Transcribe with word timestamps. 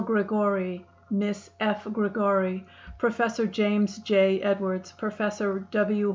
Gregori, 0.03 0.83
Miss 1.11 1.51
F. 1.59 1.83
Gregori, 1.85 2.63
Professor 2.97 3.45
James 3.45 3.99
J. 3.99 4.41
Edwards, 4.41 4.93
Professor 4.93 5.59
W. 5.69 6.09